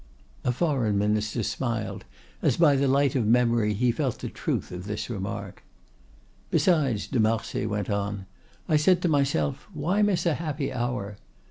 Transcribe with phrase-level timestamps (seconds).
[0.43, 2.05] A foreign minister smiled
[2.41, 5.61] as, by the light of memory, he felt the truth of this remark.
[6.49, 8.25] "Besides," de Marsay went on,
[8.67, 11.17] "I said to myself, why miss a happy hour?